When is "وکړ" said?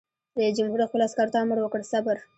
1.61-1.81